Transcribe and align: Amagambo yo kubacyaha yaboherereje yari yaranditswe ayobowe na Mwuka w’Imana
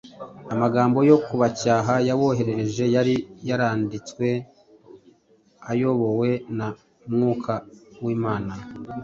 Amagambo 0.53 0.97
yo 1.09 1.17
kubacyaha 1.25 1.93
yaboherereje 2.07 2.83
yari 2.95 3.15
yaranditswe 3.49 4.27
ayobowe 5.71 6.29
na 6.57 6.67
Mwuka 7.13 7.53
w’Imana 8.03 8.53